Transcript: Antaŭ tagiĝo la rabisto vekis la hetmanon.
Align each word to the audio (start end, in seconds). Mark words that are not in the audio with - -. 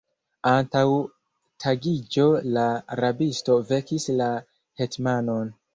Antaŭ 0.51 0.81
tagiĝo 1.65 2.27
la 2.57 2.67
rabisto 3.03 3.61
vekis 3.75 4.13
la 4.21 4.33
hetmanon. 4.83 5.59